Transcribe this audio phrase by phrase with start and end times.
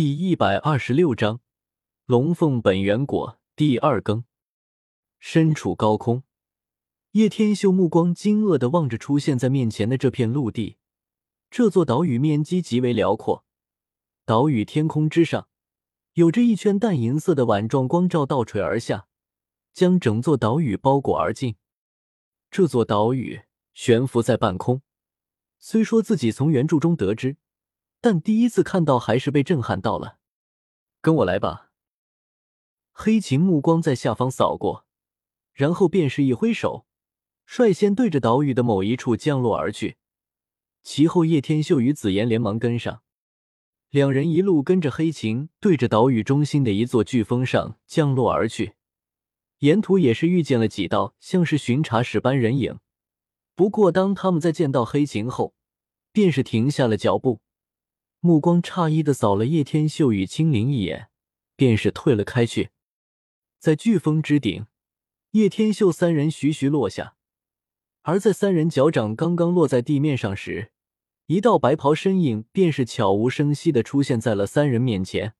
[0.00, 1.40] 第一百二十六章
[2.06, 4.24] 龙凤本源果第二更。
[5.18, 6.22] 身处高空，
[7.10, 10.78] 叶天秀目光惊愕的望着出现在面前的这片陆地。
[11.50, 13.44] 这座岛屿面积极为辽阔，
[14.24, 15.48] 岛屿天空之上
[16.14, 19.06] 有着一圈淡银色的碗状光照倒垂而下，
[19.74, 21.56] 将整座岛屿包裹而尽。
[22.50, 23.42] 这座岛屿
[23.74, 24.80] 悬浮在半空，
[25.58, 27.36] 虽说自己从原著中得知。
[28.00, 30.18] 但第一次看到，还是被震撼到了。
[31.00, 31.70] 跟我来吧。
[32.92, 34.86] 黑琴目光在下方扫过，
[35.52, 36.86] 然后便是一挥手，
[37.46, 39.96] 率先对着岛屿的某一处降落而去。
[40.82, 43.02] 其后，叶天秀与紫妍连忙跟上，
[43.90, 48.74] 两人一路跟着黑琴，对着岛屿中心的一座巨峰上降落而去。
[49.58, 52.78] 沿途也是遇见了几道像是巡查使般人影，
[53.54, 55.54] 不过当他们在见到黑琴后，
[56.12, 57.40] 便是停下了脚步。
[58.20, 61.08] 目光诧异的扫了叶天秀与青灵一眼，
[61.56, 62.68] 便是退了开去。
[63.58, 64.66] 在飓风之顶，
[65.30, 67.16] 叶天秀三人徐徐落下，
[68.02, 70.70] 而在三人脚掌刚刚落在地面上时，
[71.26, 75.34] 一道白袍身影便是悄无声息的出现在了三人面前。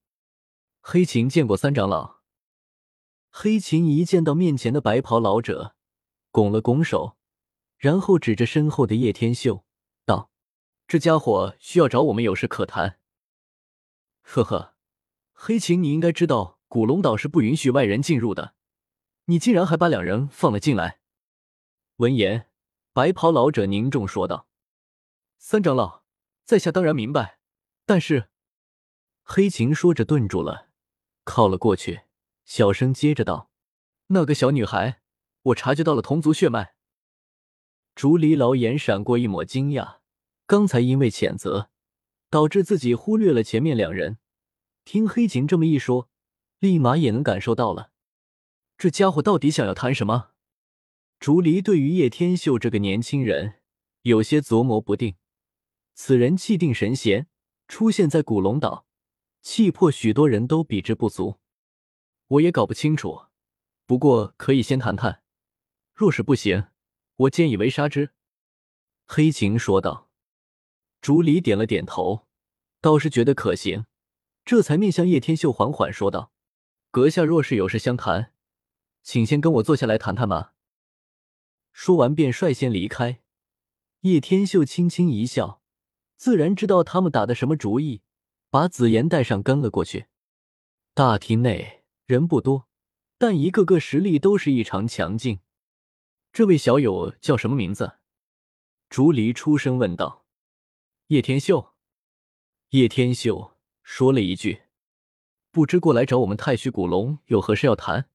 [0.81, 2.21] 黑琴见过三长老。
[3.31, 5.77] 黑琴一见到面前的白袍老者，
[6.31, 7.19] 拱了拱手，
[7.77, 9.65] 然后指着身后的叶天秀
[10.07, 10.31] 道。
[10.91, 12.99] 这家伙需要找我们有事可谈。
[14.23, 14.75] 呵呵，
[15.33, 18.57] 黑琴，你应该知道古龙岛是不允许外人进入的，
[19.27, 20.99] 你竟然还把两人放了进来。
[21.99, 22.49] 闻言，
[22.93, 24.49] 白袍老者凝重说道
[25.39, 26.03] ：“三长老，
[26.45, 27.39] 在下当然明白，
[27.87, 28.31] 但是……”
[29.23, 30.71] 黑琴说着顿住了，
[31.23, 32.01] 靠了过去，
[32.45, 33.53] 小声接着道
[34.11, 35.03] ：“那个小女孩，
[35.43, 36.75] 我察觉到了同族血脉。”
[37.95, 40.00] 竹离老眼闪过一抹惊讶。
[40.51, 41.71] 刚才因为谴责，
[42.29, 44.19] 导致自己忽略了前面两人。
[44.85, 46.11] 听黑琴这么一说，
[46.59, 47.93] 立马也能感受到了，
[48.77, 50.31] 这家伙到底想要谈什么？
[51.21, 53.61] 竹离对于叶天秀这个年轻人
[54.03, 55.15] 有些琢磨不定。
[55.95, 57.29] 此人气定神闲，
[57.69, 58.89] 出现在古龙岛，
[59.41, 61.39] 气魄许多人都比之不足。
[62.27, 63.27] 我也搞不清楚，
[63.87, 65.23] 不过可以先谈谈。
[65.95, 66.67] 若是不行，
[67.15, 68.11] 我建议为杀之。
[69.07, 70.10] 黑琴说道。
[71.01, 72.27] 竹离点了点头，
[72.81, 73.87] 倒是觉得可行，
[74.45, 76.33] 这才面向叶天秀缓缓说道
[76.91, 78.33] ：“阁下若是有事相谈，
[79.03, 80.55] 请先跟我坐下来谈谈吧。”
[81.73, 83.21] 说完便率先离开。
[84.01, 85.63] 叶天秀轻轻一笑，
[86.17, 88.03] 自然知道他们打的什么主意，
[88.51, 90.07] 把紫妍带上跟了过去。
[90.93, 92.67] 大厅内人不多，
[93.17, 95.41] 但一个个实力都是异常强劲。
[96.33, 97.99] 这位小友叫什么名字？
[98.89, 100.20] 竹离出声问道。
[101.11, 101.73] 叶天秀，
[102.69, 104.63] 叶天秀说了一句
[105.51, 108.09] ：“不知过来找我们太虚古龙有何事要谈。”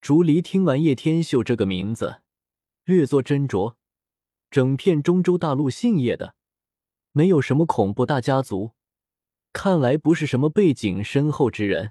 [0.00, 2.22] 竹离听完叶天秀这个名字，
[2.84, 3.74] 略作斟酌，
[4.52, 6.36] 整片中州大陆姓叶的，
[7.10, 8.74] 没有什么恐怖大家族，
[9.52, 11.90] 看来不是什么背景深厚之人。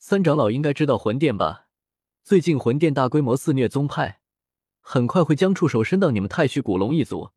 [0.00, 1.68] 三长老应该知道魂殿吧？
[2.24, 4.20] 最近魂殿大规模肆虐宗派，
[4.80, 7.30] 很快会将触手伸到你们太虚古龙一族。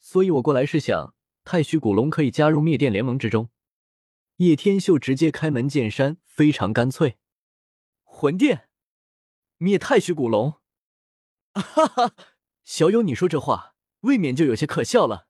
[0.00, 3.50] 所以我过来是想，太虚古龙可以加入灭电联盟之中。
[4.36, 7.18] 叶天秀直接开门见山，非常干脆。
[8.02, 8.68] 魂殿
[9.58, 10.54] 灭太虚古龙，
[11.52, 12.14] 哈哈，
[12.64, 15.28] 小友你说这话未免就有些可笑了。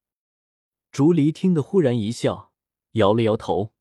[0.93, 2.53] 竹离听得忽然一笑，
[2.93, 3.75] 摇了摇头。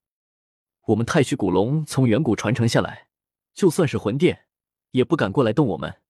[0.88, 3.10] 我们太虚古龙从远古传承下来，
[3.54, 4.48] 就算是魂殿，
[4.92, 6.02] 也不敢过来动我们。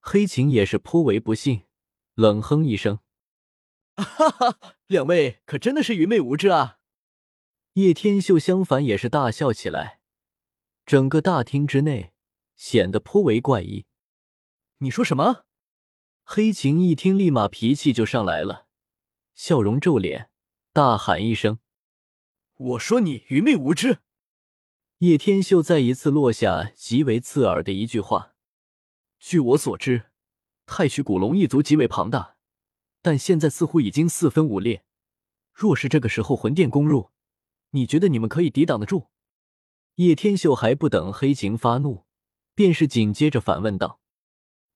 [0.00, 1.64] 黑琴也是颇为不信，
[2.14, 2.98] 冷哼一声。
[3.96, 6.78] 哈哈，两位可真的是愚昧无知啊！
[7.74, 10.00] 叶天秀相反也是大笑起来，
[10.84, 12.12] 整个大厅之内
[12.56, 13.86] 显得颇为怪异。
[14.78, 15.44] 你说什么？
[16.24, 18.66] 黑琴一听，立马脾气就上来了，
[19.34, 20.30] 笑容皱脸，
[20.72, 21.58] 大喊一声
[22.56, 23.98] ：“我说你愚昧无知！”
[24.98, 28.34] 叶天秀再一次落下极为刺耳的一句话。
[29.18, 30.10] 据我所知，
[30.64, 32.31] 太虚古龙一族极为庞大。
[33.02, 34.84] 但现在似乎已经四分五裂。
[35.52, 37.10] 若是这个时候魂殿攻入，
[37.70, 39.08] 你觉得你们可以抵挡得住？
[39.96, 42.06] 叶天秀还不等黑琴发怒，
[42.54, 44.00] 便是紧接着反问道。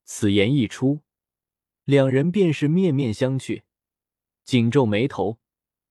[0.05, 1.01] 此言一出，
[1.85, 3.63] 两人便是面面相觑，
[4.45, 5.39] 紧皱眉头。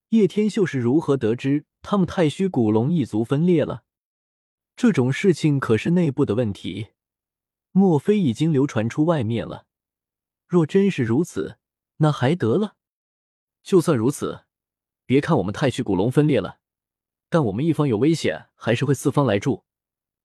[0.10, 3.84] 叶天秀是如何得知他们太虚古龙一族分裂了？
[4.76, 6.90] 这种事情可是内部的问题，
[7.72, 9.66] 莫非已经流传出外面了？
[10.48, 11.58] 若真是如此，
[11.98, 12.76] 那还得了？
[13.64, 14.46] 就算如此，
[15.06, 16.60] 别看我们太虚古龙分裂了，
[17.30, 19.64] 但我们一方有危险，还是会四方来助，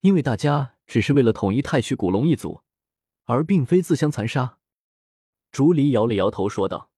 [0.00, 2.62] 因为大家只是为了统一太虚古龙一族，
[3.24, 4.58] 而并非自相残杀。
[5.52, 6.90] 竹离摇了摇头说道：“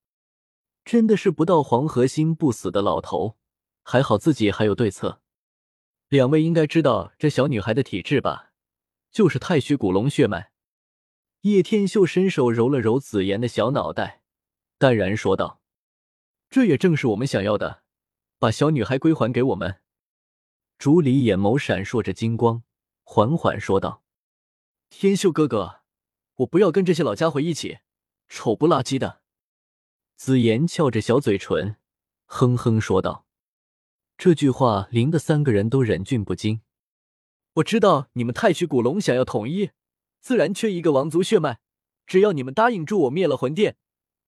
[0.85, 3.37] 真的是不到黄河心不死的老头，
[3.83, 5.21] 还好自己还有对策。
[6.09, 8.53] 两位应该知道这小女孩的体质吧？
[9.11, 10.53] 就是太虚古龙血脉。”
[11.43, 14.22] 叶天秀伸手揉了揉紫妍的小脑袋，
[14.83, 15.61] 淡然说道
[16.51, 17.85] ：“这也正是我们想要的，
[18.41, 19.81] 把小女孩归还给我们。”
[20.77, 22.65] 竹里眼眸闪烁着金光，
[23.05, 24.03] 缓缓说道
[24.91, 25.83] ：“天秀哥哥，
[26.39, 27.79] 我不要跟这些老家伙一起，
[28.29, 29.21] 丑不拉几的。”
[30.19, 31.77] 紫妍翘着小嘴唇，
[32.25, 33.25] 哼哼说道
[34.19, 36.63] ：“这句话令的三个人都忍俊不禁。
[37.53, 39.71] 我知道你们太虚古龙想要统一，
[40.21, 41.61] 自然缺一个王族血脉。
[42.05, 43.77] 只要你们答应助我灭了魂殿，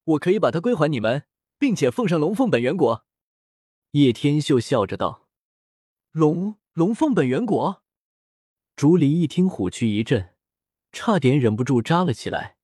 [0.04, 1.24] 我可以把它归还你们，
[1.58, 3.04] 并且奉上龙凤本源果。”
[3.92, 5.28] 叶天秀笑着道。
[6.12, 7.82] 龙龙凤本源果，
[8.76, 10.34] 竹离一听，虎躯一震，
[10.92, 12.56] 差点忍不住扎了起来。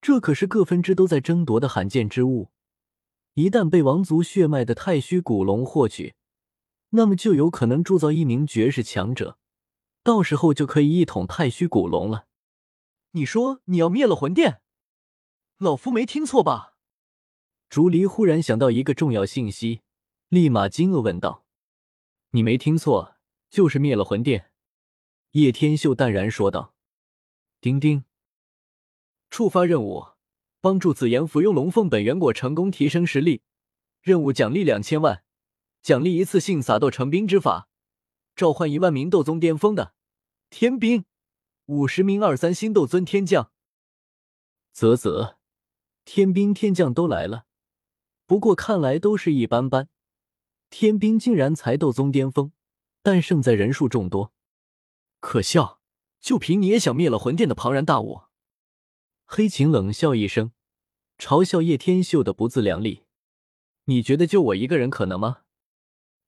[0.00, 2.50] 这可是各分支都在争夺的罕见之物，
[3.34, 6.14] 一旦被王族血脉的太虚古龙获取，
[6.90, 9.38] 那么就有可能铸造一名绝世强者，
[10.04, 12.26] 到时候就可以一统太虚古龙了。
[13.12, 14.60] 你说你要灭了魂殿？
[15.58, 16.76] 老夫没听错吧？
[17.68, 19.82] 竹离忽然想到一个重要信息，
[20.28, 21.44] 立马惊愕问道。
[22.30, 23.16] 你没听错，
[23.50, 24.52] 就是灭了魂殿。”
[25.32, 26.76] 叶天秀淡然说道。
[27.60, 28.04] “丁丁，
[29.30, 30.06] 触发任务，
[30.60, 33.42] 帮助紫妍服用龙凤本源果成功提升实力，
[34.00, 35.24] 任务奖励两千万，
[35.82, 37.68] 奖励一次性撒豆成兵之法，
[38.36, 39.92] 召唤一万名斗宗巅峰的
[40.50, 41.04] 天兵，
[41.66, 43.50] 五十名二三星斗尊天将。
[44.72, 45.37] 啧啧，
[46.10, 47.44] 天兵天将都来了，
[48.24, 49.90] 不过看来都是一般般。”
[50.70, 52.50] 天兵竟然才斗宗巅峰，
[53.02, 54.32] 但胜在人数众多。
[55.20, 55.82] 可笑，
[56.18, 58.22] 就凭你也想灭了魂殿的庞然大物？
[59.26, 60.52] 黑琴冷笑一声，
[61.18, 63.04] 嘲笑叶天秀的不自量力。
[63.84, 65.42] 你觉得就我一个人可能吗？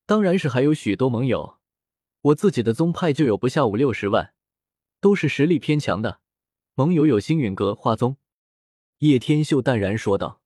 [0.05, 1.57] 当然是还有许多盟友。
[2.21, 4.35] 我自己的宗派就有不下五六十万，
[5.01, 6.21] 都是实力偏强的。
[6.75, 8.19] 盟友有星陨阁、化宗。
[9.01, 10.43] 叶天秀淡然说道：“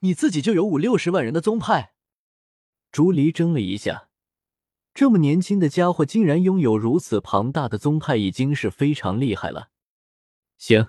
[0.00, 1.94] 你自己就有五六十万人的宗派？”
[2.90, 4.08] 竹离怔了一下，
[4.92, 9.70] 这么年轻的家伙竟然拥有如此庞大的宗派，已经是非常厉害了。
[10.58, 10.88] 行，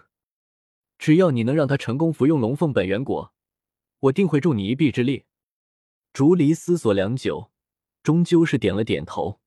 [0.98, 3.34] 只要你能让他成功服用龙凤本源果，
[4.00, 5.26] 我定会助你一臂之力。
[6.12, 7.52] 竹离思索良久，
[8.02, 9.40] 终究是点了点头。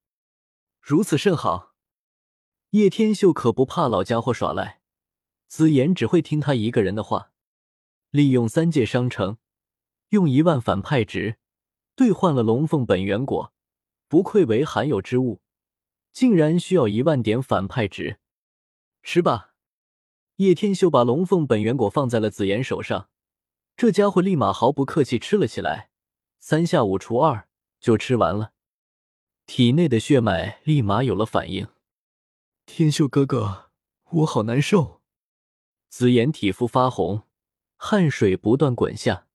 [0.80, 1.75] 如此甚好。
[2.70, 4.80] 叶天秀可不怕老家伙耍赖，
[5.56, 7.30] 紫妍只会听他一个人的话。
[8.10, 9.38] 利用三界商城，
[10.08, 11.36] 用一万反派值。
[11.94, 13.52] 兑换了龙凤本源果，
[14.08, 15.40] 不愧为罕有之物，
[16.12, 18.18] 竟然需要一万点反派值。
[19.04, 19.54] 吃吧！
[20.38, 23.08] 叶天秀把龙凤本源果放在了紫妍手上，
[23.76, 25.90] 这家伙立马毫不客气吃了起来，
[26.40, 27.46] 三下五除二
[27.78, 28.54] 就吃完了，
[29.46, 31.68] 体内的血脉立马有了反应。
[32.66, 33.70] 天秀哥哥，
[34.10, 35.03] 我好难受。
[35.96, 37.23] 紫妍体肤发红，
[37.76, 39.29] 汗水不断滚下。